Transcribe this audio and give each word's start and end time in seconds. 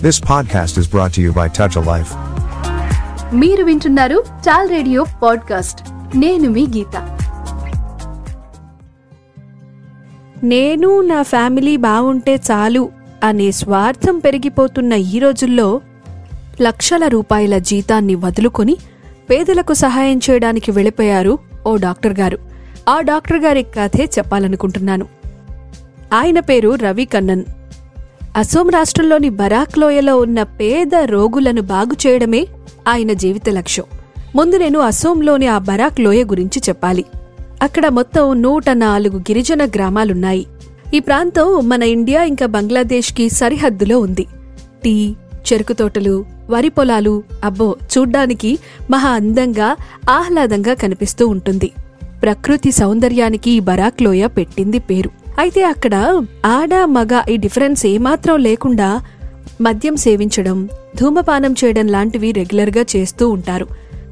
This 0.00 0.18
podcast 0.18 0.80
is 0.80 0.86
brought 0.92 1.12
to 1.16 1.20
you 1.20 1.30
by 1.30 1.46
Touch 1.46 1.82
a 1.82 1.84
Life. 1.86 2.08
మీరు 3.32 3.64
వింటున్నారు 3.64 4.24
చాల్ 4.48 4.70
radio 4.70 5.06
podcast 5.22 5.84
నేను 6.16 6.50
మీ 6.50 6.66
గీత. 6.66 7.18
నేను 10.44 11.00
నా 11.00 11.22
ఫ్యామిలీ 11.22 11.76
బావుంటే 11.76 12.36
చాలు 12.50 12.90
అనే 13.24 13.50
స్వార్థం 13.50 14.18
పెరిగిపోతున్న 14.18 14.92
ఈ 14.92 15.18
రోజుల్లో 15.18 15.80
లక్షల 16.62 17.06
రూపాయల 17.06 17.58
జీతాన్ని 17.58 18.14
వదులుకొని 18.14 18.76
పేదలకు 19.30 19.72
సహాయం 19.72 20.20
చేయడానికి 20.30 20.70
వెళ్ళిపోయారు 20.70 21.38
ఓ 21.66 21.76
డాక్టర్ 21.76 22.18
గారు. 22.18 22.38
ఆ 22.88 23.00
డాక్టర్ 23.00 23.38
గారి 23.38 23.62
కథే 23.62 24.10
చెప్పాలనుకుంటున్నాను. 24.18 25.06
ఆయన 26.14 26.40
పేరు 26.40 26.74
రవి 26.74 27.04
కన్నన్ 27.04 27.44
అసోం 28.36 28.68
రాష్ట్రంలోని 28.68 29.28
బరాక్ 29.28 29.78
లోయలో 29.78 30.18
ఉన్న 30.18 30.42
పేద 30.42 30.94
రోగులను 31.04 31.62
బాగు 31.62 32.06
చేయడమే 32.06 32.46
ఆయన 32.88 33.12
జీవిత 33.12 33.48
లక్ష్యం. 33.48 33.86
ముందు 34.34 34.56
నేను 34.56 34.78
అసోంలోని 34.78 35.46
ఆ 35.46 35.58
బరాక్ 35.58 36.00
లోయ 36.00 36.24
గురించి 36.24 36.62
చెప్పాలి. 36.68 37.04
అక్కడ 37.62 37.88
మొత్తం 37.88 38.42
నూట 38.42 38.70
నాలుగు 38.70 39.18
గిరిజన 39.18 39.66
గ్రామాలున్నాయి. 39.66 40.46
ఈ 40.94 40.98
ప్రాంతం 40.98 41.68
మన 41.68 41.82
ఇండియా 41.82 42.22
ఇంకా 42.22 42.46
బంగ్లాదేశ్కి 42.46 43.28
సరిహద్దులో 43.28 44.00
ఉంది. 44.00 44.26
టీ 44.84 45.14
చెరుకు 45.52 45.72
తోటలు 45.72 46.26
వరి 46.50 46.68
పొలాలు 46.68 47.22
అబ్బో 47.44 47.76
చూడ్డానికి 47.98 48.58
మహా 48.90 49.08
అందంగా 49.08 49.76
ఆహ్లాదంగా 50.10 50.74
కనిపిస్తూ 50.74 51.28
ఉంటుంది. 51.28 51.70
ప్రకృతి 52.22 52.72
సౌందర్యానికి 52.72 53.50
ఈ 53.50 53.60
బరాక్ 53.60 54.02
లోయ 54.02 54.26
పెట్టింది 54.26 54.78
పేరు. 54.78 55.19
అయితే 55.38 55.64
అక్కడ 55.64 56.22
ఆడ 56.46 56.74
మగ 56.74 57.22
ఈ 57.30 57.36
డిఫరెన్స్ 57.36 57.86
ఏమాత్రం 57.86 58.38
లేకుండా 58.38 59.00
మద్యం 59.60 59.96
సేవించడం 59.96 60.68
ధూమపానం 61.00 61.54
చేయడం 61.64 61.86
లాంటివి 61.86 62.32
రెగ్యులర్గా 62.32 62.84
చేస్తూ 62.96 63.30
ఉంటారు. 63.30 63.66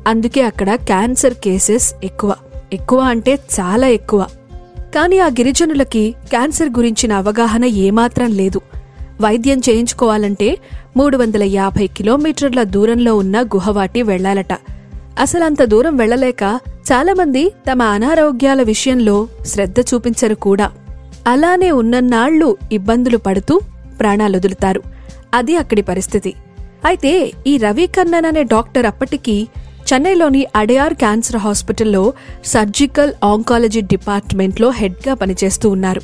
అందుకే 0.09 0.43
అక్కడ 0.43 0.75
క్యాన్సర్ 0.75 1.35
కేసెస్ 1.35 1.95
ఎక్కువ. 2.05 2.35
ఎక్కువ 2.73 2.99
అంటే 2.99 3.39
చాలా 3.61 3.87
ఎక్కువ. 3.87 4.27
కానీ 4.95 5.19
ఆ 5.19 5.27
గిరిజనులకి 5.27 6.15
క్యాన్సర్ 6.29 6.69
గురించిన 6.69 7.13
అవగాహన 7.13 7.65
ఏమాత్రం 7.65 8.33
లేదు. 8.33 8.61
వైద్యం 9.21 9.59
చేయించుకోవాలంటే 9.59 10.59
మూడు 10.97 11.17
వందల 11.17 11.43
యాభై 11.43 11.87
కిలోమీటర్ల 11.87 12.63
దూరంలో 12.63 13.17
ఉన్న 13.17 13.43
గుహవాటి 13.43 14.03
వెళ్ళాలట 14.03 14.53
అంత 15.45 15.63
దూరం 15.63 15.97
వెళ్ళలేక 15.97 16.61
చాలామంది 16.93 17.53
తమ 17.73 17.83
అనారోగ్యాల 17.83 18.63
విషయంలో 18.63 19.29
శ్రద్ధ 19.47 19.81
చూపించరు 19.95 20.35
కూడా. 20.35 20.71
అలానే 21.27 21.71
ఉన్నన్నాళ్ళు 21.71 22.57
ఇబ్బందులు 22.73 23.17
పడుతూ 23.17 23.61
ప్రాణాలొదులుతారు. 24.01 24.83
అది 25.35 25.57
అక్కడి 25.57 25.83
పరిస్థితి. 25.83 26.35
అయితే 26.85 27.33
ఈ 27.47 27.57
రవి 27.57 27.87
కన్నన్ 27.87 28.25
అనే 28.25 28.43
డాక్టర్ 28.43 28.87
అప్పటికి 28.87 29.49
చెన్నైలోని 29.93 30.47
అడయార్ 30.57 30.95
క్యాన్సర్ 30.95 31.37
హాస్పిటల్లో 31.37 32.13
సర్జికల్ 32.45 33.13
ఆంకాలజీ 33.25 33.81
డిపార్ట్మెంట్లో 33.81 34.71
హెడ్గా 34.71 35.15
పనిచేస్తూ 35.15 35.71
ఉన్నారు. 35.71 36.01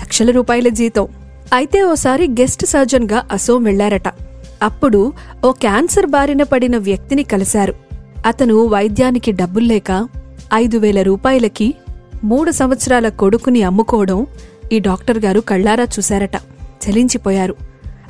లక్షల 0.00 0.30
రూపాయల 0.30 0.68
జీతం. 0.68 1.08
అయితే 1.52 1.82
ఓసారి 1.82 2.26
గెస్ట్ 2.26 2.66
సర్జన్గా 2.66 3.26
అసోం 3.32 3.64
వెళ్ళారట. 3.64 4.08
అప్పుడు 4.62 5.12
ఓ 5.44 5.52
క్యాన్సర్ 5.52 6.06
బారిన 6.06 6.42
పడిన 6.42 6.76
వ్యక్తిని 6.76 7.22
కలిశారు. 7.22 7.74
అతను 8.26 8.66
వైద్యానికి 8.66 9.32
డబ్బుల్లేక 9.32 10.08
ఐదు 10.54 10.78
వేల 10.78 11.02
రూపాయలకి 11.02 11.74
మూడు 12.24 12.50
సంవత్సరాల 12.50 13.08
కొడుకుని 13.08 13.62
అమ్ముకోవడం 13.62 14.26
ఈ 14.72 14.78
డాక్టర్ 14.78 15.18
గారు 15.18 15.40
కళ్ళారా 15.40 15.84
చూశారట. 15.84 16.36
చలించిపోయారు. 16.88 17.56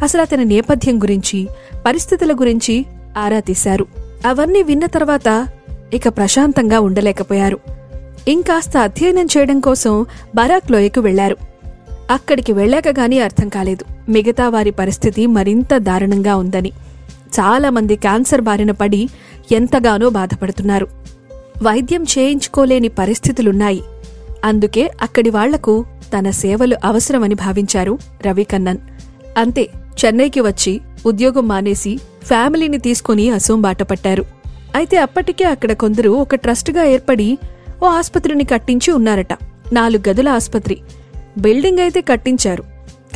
అసలు 0.03 0.23
అతని 0.23 0.45
నేపథ్యం 0.45 1.03
గురించి 1.03 1.49
పరిస్థితుల 1.87 2.33
గురించి 2.33 2.87
ఆరా 3.19 3.41
తీశారు. 3.41 3.87
అవన్నీ 4.27 4.63
విన్న 4.63 4.87
తర్వాత 4.87 5.49
ఇక 5.95 6.09
ప్రశాంతంగా 6.09 6.81
ఉండలేకపోయారు. 6.81 7.61
ఇంకాస్త 8.29 8.77
అధ్యయనం 8.77 9.25
చేయడం 9.25 9.61
కోసం 9.61 10.07
బరాక్ 10.35 10.71
లోయకు 10.71 11.01
వెళ్ళారు. 11.01 11.37
అక్కడికి 12.11 12.53
వెళ్ళాక 12.53 12.89
గానీ 12.89 13.19
అర్థం 13.19 13.49
కాలేదు. 13.49 14.11
మిగతా 14.11 14.49
వారి 14.49 14.71
పరిస్థితి 14.71 15.27
మరింత 15.27 15.77
దారుణంగా 15.77 16.37
ఉందని. 16.37 16.73
చాలామంది 17.41 17.97
క్యాన్సర్ 17.97 18.41
బారిన 18.41 18.71
పడి 18.71 19.09
ఎంతగానో 19.53 20.09
బాధపడుతున్నారు. 20.09 20.89
వైద్యం 21.63 22.05
చేయించుకోలేని 22.19 22.89
పరిస్థితులున్నాయి. 22.89 23.83
అందుకే 24.45 24.91
అక్కడి 25.03 25.31
వాళ్ళకు 25.31 25.85
తన 26.19 26.31
సేవలు 26.31 26.77
అవసరమని 26.85 27.35
భావించారు 27.35 27.99
రవికన్నన్. 28.27 28.79
అంతే 29.39 29.69
చెన్నైకి 30.05 30.41
వచ్చి 30.41 30.81
ఉద్యోగం 31.07 31.49
మానేసి 31.49 31.99
ఫ్యామిలీని 32.25 32.79
తీసుకుని 32.79 33.31
అసోం 33.31 33.61
బాట 33.61 33.83
పట్టారు. 33.83 34.25
అయితే 34.75 34.97
అప్పటికే 34.97 35.45
అక్కడ 35.45 35.73
కొందరు 35.73 36.11
ఒక 36.11 36.35
ట్రస్ట్గా 36.35 36.85
ఏర్పడి 36.85 37.39
ఓ 37.83 37.87
ఆసుపత్రిని 37.87 38.45
కట్టించి 38.45 38.93
ఉన్నారట. 38.93 39.33
నాలుగు 39.73 40.09
గదుల 40.09 40.29
ఆసుపత్రి. 40.29 40.81
బిల్డింగ్ 41.39 41.79
అయితే 41.79 42.01
కట్టించారు 42.01 42.63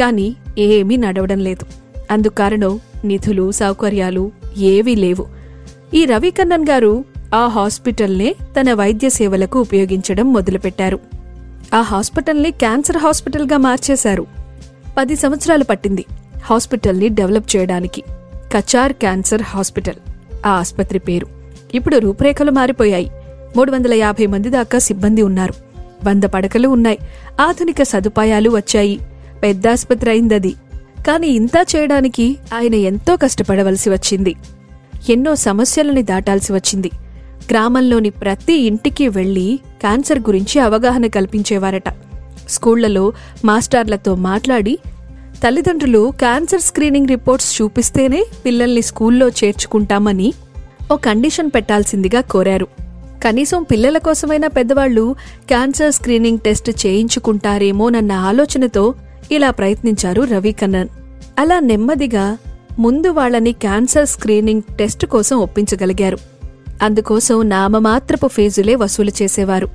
కానీ 0.00 0.36
ఏమీ 0.58 0.96
నడవడం 0.96 1.38
లేదు. 1.38 1.66
అందుకారణం 2.10 2.80
నిధులు 3.04 3.50
సౌకర్యాలు 3.50 4.32
ఏవీ 4.56 4.94
లేవు. 4.94 5.26
ఈ 5.94 6.04
రవికన్నన్ 6.04 6.66
గారు 6.70 7.04
ఆ 7.34 7.46
హాస్పిటల్నే 7.46 8.34
తన 8.60 8.72
వైద్య 8.72 9.08
సేవలకు 9.08 9.60
ఉపయోగించడం 9.60 10.32
మొదలుపెట్టారు. 10.32 11.00
ఆ 11.74 11.80
హాస్పిటల్ని 11.80 12.50
క్యాన్సర్ 12.50 12.96
హాస్పిటల్గా 12.96 13.56
మార్చేశారు. 13.56 14.26
పది 14.98 15.16
సంవత్సరాలు 15.16 15.64
పట్టింది 15.64 16.04
హాస్పిటల్ని 16.44 17.08
డెవలప్ 17.08 17.56
చేయడానికి. 17.56 18.02
కచార్ 18.56 18.92
క్యాన్సర్ 18.92 19.42
హాస్పిటల్ 19.42 19.94
ఆ 20.46 20.50
ఆసుపత్రి 20.50 20.98
పేరు. 20.98 21.26
ఇప్పుడు 21.74 21.96
రూపురేఖలు 21.96 22.50
మారిపోయాయి. 22.50 23.10
మూడు 23.56 23.72
వందల 23.72 23.94
యాభై 23.94 24.26
మంది 24.26 24.50
దాకా 24.50 24.78
సిబ్బంది 24.78 25.22
ఉన్నారు. 25.22 25.54
వంద 26.06 26.24
పడకలు 26.24 26.68
ఉన్నాయి. 26.68 26.98
ఆధునిక 27.40 27.82
సదుపాయాలు 27.82 28.50
వచ్చాయి. 28.50 29.00
పెద్ద 29.42 29.68
ఆసుపత్రి 29.68 30.10
అయిందది. 30.10 30.54
కాని 31.06 31.28
ఇంతా 31.28 31.64
చేయడానికి 31.76 32.36
ఆయన 32.54 32.74
ఎంతో 32.74 33.16
కష్టపడవలసి 33.16 33.90
వచ్చింది. 33.90 34.34
ఎన్నో 35.10 35.34
సమస్యలని 35.34 36.02
దాటాల్సి 36.02 36.52
వచ్చింది. 36.52 36.90
గ్రామంలోని 37.50 38.10
ప్రతి 38.10 38.52
ఇంటికి 38.52 39.08
వెళ్ళి 39.08 39.58
క్యాన్సర్ 39.80 40.18
గురించి 40.18 40.60
అవగాహన 40.60 41.06
కల్పించేవారట. 41.06 41.88
స్కూళ్ళలో 42.48 43.12
మాస్టర్లతో 43.44 44.14
మాట్లాడి 44.14 44.78
తల్లిదండ్రులు 45.44 46.12
క్యాన్సర్ 46.18 46.60
స్క్రీనింగ్ 46.60 47.08
రిపోర్ట్స్ 47.08 47.62
చూపిస్తేనే 47.62 48.24
పిల్లల్ని 48.44 48.82
స్కూల్లో 48.82 49.28
చేర్చుకుంటామని 49.28 50.32
ఓ 50.92 50.96
కండిషన్ 50.96 51.50
పెట్టాల్సిందిగా 51.54 52.20
కోరారు. 52.20 52.66
కనీసం 53.24 53.62
పిల్లల 53.62 53.98
కోసమైనా 53.98 54.48
పెద్దవాళ్ళు 54.48 55.14
క్యాన్సర్ 55.48 55.92
స్క్రీనింగ్ 55.92 56.38
టెస్ట్ 56.38 56.86
చేయించుకుంటారేమోనన్న 56.86 58.12
ఆలోచనతో 58.12 58.94
ఇలా 59.32 59.50
ప్రయత్నించారు 59.50 60.22
రవి 60.22 60.52
కన్నన్ 60.52 60.88
అలా 61.38 61.60
నెమ్మదిగా 61.60 62.38
ముందు 62.78 63.08
వాళ్ళని 63.08 63.52
క్యాన్సర్ 63.52 64.06
స్క్రీనింగ్ 64.06 64.62
టెస్ట్ 64.78 65.06
కోసం 65.06 65.38
ఒప్పించగలిగారు. 65.38 66.18
అందుకోసం 66.82 67.48
నామమాత్రపు 67.48 68.26
ఫీజులే 68.26 68.74
వసూలు 68.74 69.12
చేసేవారు. 69.22 69.68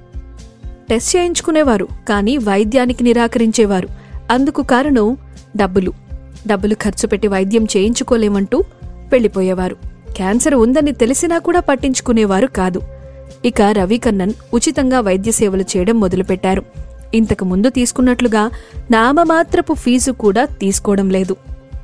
టెస్ట్ 0.90 1.16
చేయించుకునేవారు 1.16 1.88
కానీ 2.10 2.38
వైద్యానికి 2.38 3.04
నిరాకరించేవారు. 3.04 3.88
అందుకు 4.32 4.62
కారణం 4.62 5.18
డబ్బులు. 5.58 5.94
డబ్బులు 6.48 6.76
ఖర్చు 6.76 7.08
పెట్టి 7.08 7.28
వైద్యం 7.28 7.64
చేయించుకోలేమంటూ 7.78 8.64
వెళ్ళిపోయేవారు. 9.12 9.76
క్యాన్సర్ 10.16 10.56
ఉందని 10.56 10.92
తెలిసినా 10.92 11.38
కూడా 11.38 11.60
పట్టించుకునేవారు 11.60 12.48
కాదు. 12.48 12.82
ఇక 13.46 13.62
రవికన్నన్ 13.62 14.34
ఉచితంగా 14.54 15.00
వైద్య 15.00 15.32
సేవలు 15.32 15.62
చేయడం 15.62 16.00
మొదలుపెట్టారు. 16.00 16.64
ఇంతకు 17.14 17.46
ముందు 17.46 17.70
తీసుకున్నట్లుగా 17.70 18.52
నామమాత్రపు 18.92 19.74
ఫీజు 19.74 20.12
కూడా 20.12 20.46
తీసుకోవడం 20.46 21.10
లేదు. 21.10 21.35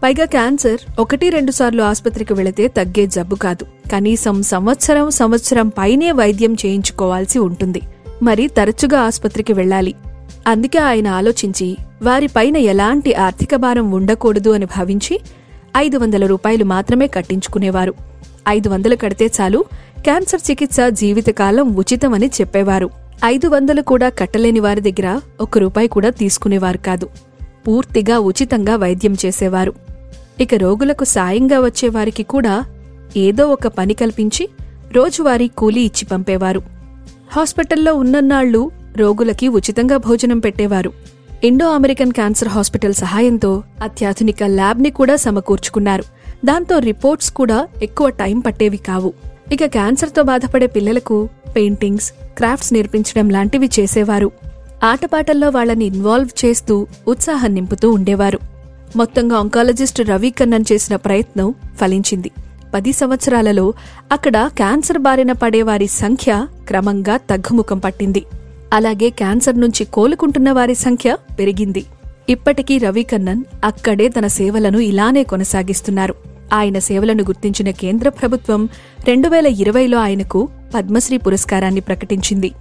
పైగా 0.03 0.25
క్యాన్సర్ 0.25 0.77
ఒకటి 0.99 1.29
రెండు 1.29 1.51
సార్లు 1.51 1.83
ఆసుపత్రికి 1.83 2.33
వెళితే 2.33 2.67
తగ్గే 2.67 3.07
జబ్బు 3.07 3.35
కాదు. 3.35 3.65
కనీసం 3.91 4.43
సంవత్సరం 4.43 5.09
సంవత్సరం 5.09 5.67
పైనే 5.67 6.11
వైద్యం 6.11 6.53
చేయించుకోవాల్సి 6.53 7.39
ఉంటుంది. 7.39 7.81
మరి 8.23 8.47
తరచుగా 8.47 8.99
ఆసుపత్రికి 8.99 9.53
వెళ్ళాలి. 9.53 9.95
అందుకే 10.47 10.79
ఆయన 10.79 11.07
ఆలోచించి 11.07 11.77
వారిపైన 12.01 12.57
ఎలాంటి 12.57 13.13
ఆర్థిక 13.13 13.55
భారం 13.55 13.91
ఉండకూడదు 13.91 14.49
అని 14.49 14.65
భావించి 14.65 15.19
ఐదు 15.77 15.97
వందల 15.97 16.25
రూపాయలు 16.25 16.65
మాత్రమే 16.65 17.07
కట్టించుకునేవారు. 17.07 17.93
ఐదు 18.49 18.69
వందలు 18.69 18.95
కడితే 18.95 19.31
చాలు 19.41 19.65
క్యాన్సర్ 19.99 20.51
చికిత్స 20.51 20.77
జీవితకాలం 20.89 21.75
ఉచితమని 21.75 22.27
చెప్పేవారు. 22.27 22.89
ఐదు 23.25 23.47
వందలు 23.47 23.81
కూడా 23.81 24.09
కట్టలేని 24.09 24.59
వారి 24.59 24.91
దగ్గర 24.91 25.19
ఒక్క 25.41 25.57
రూపాయి 25.57 25.87
కూడా 25.87 26.09
తీసుకునేవారు 26.09 26.77
కాదు. 26.77 27.09
పూర్తిగా 27.67 28.19
ఉచితంగా 28.19 28.75
వైద్యం 28.75 29.17
చేసేవారు. 29.25 29.90
ఇక 30.39 30.55
రోగులకు 30.55 31.03
సాయంగా 31.03 31.59
వచ్చేవారికి 31.59 32.23
కూడా 32.23 32.65
ఏదో 33.17 33.47
ఒక 33.47 33.67
పని 33.67 33.93
కల్పించి 33.93 34.49
రోజువారీ 34.91 35.47
కూలీ 35.47 35.81
ఇచ్చి 35.81 36.05
పంపేవారు. 36.05 36.61
హాస్పిటల్లో 37.31 37.95
ఉన్నన్నాళ్ళు 37.95 38.71
రోగులకి 38.97 39.47
ఉచితంగా 39.47 39.97
భోజనం 39.97 40.39
పెట్టేవారు. 40.39 40.91
ఇండో 41.43 41.71
అమెరికన్ 41.71 42.11
క్యాన్సర్ 42.11 42.47
హాస్పిటల్ 42.47 42.93
సహాయంతో 42.93 43.63
అత్యాధునిక 43.81 44.43
ల్యాబ్ని 44.43 44.89
కూడా 44.89 45.15
సమకూర్చుకున్నారు. 45.15 46.03
దాంతో 46.45 46.79
రిపోర్ట్స్ 46.79 47.31
కూడా 47.31 47.67
ఎక్కువ 47.83 48.09
టైం 48.09 48.39
పట్టేవి 48.39 48.77
కావు. 48.77 49.13
ఇక 49.51 49.65
క్యాన్సర్తో 49.65 50.23
బాధపడే 50.23 50.67
పిల్లలకు 50.67 51.29
పెయింటింగ్స్ 51.55 52.11
క్రాఫ్ట్స్ 52.11 52.73
నేర్పించడం 52.73 53.29
లాంటివి 53.29 53.69
చేసేవారు. 53.79 54.31
ఆటపాటల్లో 54.83 55.49
వాళ్ళని 55.49 55.85
ఇన్వాల్వ్ 55.85 56.45
చేస్తూ 56.45 56.87
ఉత్సాహం 57.07 57.53
నింపుతూ 57.53 57.91
ఉండేవారు. 57.91 58.50
మొత్తంగా 58.95 59.35
ఆంకాలజిస్ట్ 59.37 60.01
రవి 60.01 60.29
కన్నన్ 60.29 60.65
చేసిన 60.71 60.95
ప్రయత్నం 60.95 61.53
ఫలించింది. 61.77 62.31
పది 62.73 62.93
సంవత్సరాలలో 62.93 63.73
అక్కడ 64.11 64.49
క్యాన్సర్ 64.53 64.97
బారిన 64.97 65.31
పడేవారి 65.31 65.87
సంఖ్య 65.87 66.47
క్రమంగా 66.67 67.17
తగ్గుముఖం 67.17 67.79
పట్టింది. 67.79 68.23
అలాగే 68.73 69.09
క్యాన్సర్ 69.09 69.59
నుంచి 69.59 69.85
కోలుకుంటున్న 69.85 70.51
వారి 70.51 70.75
సంఖ్య 70.75 71.17
పెరిగింది. 71.39 71.85
ఇప్పటికీ 72.29 72.77
రవి 72.77 73.03
కన్నన్ 73.03 73.43
అక్కడే 73.65 74.07
తన 74.07 74.27
సేవలను 74.27 74.77
ఇలానే 74.77 75.23
కొనసాగిస్తున్నారు. 75.23 76.15
ఆయన 76.53 76.79
సేవలను 76.79 77.23
గుర్తించిన 77.23 77.69
కేంద్ర 77.69 78.09
ప్రభుత్వం 78.09 78.69
రెండు 79.07 79.29
వేల 79.29 79.47
ఇరవైలో 79.47 79.97
ఆయనకు 79.97 80.49
పద్మశ్రీ 80.75 81.17
పురస్కారాన్ని 81.17 81.81
ప్రకటించింది. 81.81 82.51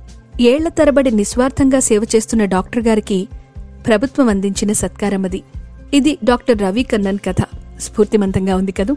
ఏళ్ళ 0.41 0.69
తరబడి 0.69 1.11
నిస్వార్థంగా 1.11 1.81
సేవ 1.81 2.07
చేస్తున్న 2.17 2.45
డాక్టర్ 2.45 2.87
గారికి 2.87 3.29
ప్రభుత్వం 3.87 4.29
అందించిన 4.29 4.73
సత్కారమది. 4.73 5.43
ఇది 5.95 6.19
డాక్టర్ 6.25 6.59
రవి 6.59 6.83
కన్నన్ 6.83 7.19
కథ. 7.19 7.37
స్ఫూర్తిమంతంగా 7.81 8.57
ఉంది 8.57 8.73
కదూ? 8.73 8.97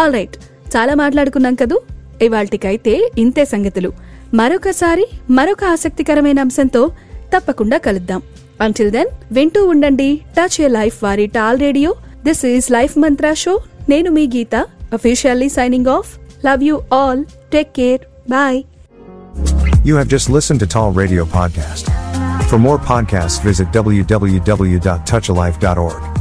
ఆల్ 0.00 0.14
రైట్ 0.14 0.36
చాలా 0.76 0.94
మాట్లాడుకున్నాం 0.94 1.54
కదూ? 1.54 1.80
ఇవాల్టికైతే 2.22 3.10
ఇంతే 3.18 3.44
సంగతులు. 3.44 3.92
మరొకసారి 4.34 5.06
మరొక 5.30 5.64
ఆసక్తికరమైన 5.64 6.40
అంశంతో 6.40 6.90
తప్పకుండా 7.36 7.78
కలుద్దాం. 7.78 8.22
అంటిల్ 8.60 8.90
దెన్ 8.90 9.06
వింటూ 9.32 9.68
ఉండండి. 9.68 10.16
టచ్ 10.16 10.60
ఏ 10.60 10.68
లైఫ్ 10.68 11.04
వారి 11.04 11.26
tall 11.26 11.60
radio. 11.60 11.94
This 12.24 12.46
is 12.46 12.70
life 12.70 12.98
mantra 12.98 13.34
show 13.34 13.60
నేను 13.88 14.10
మీ 14.10 14.26
Geetha 14.26 14.66
officially 14.94 15.48
signing 15.48 15.86
off 15.86 16.18
love 16.46 16.64
you 16.64 16.80
all 16.94 17.24
take 17.52 17.72
care 17.72 18.00
bye 18.30 18.62
You 19.84 19.96
have 19.96 20.08
just 20.08 20.14
listened 20.14 20.52
to 20.52 20.58
Tall 20.58 20.98
Radio 20.98 21.10
Podcast. 21.10 21.90
For 22.42 22.60
more 22.60 22.92
podcasts, 22.92 23.48
visit 23.48 23.66
www.touchalife.org. 23.74 26.19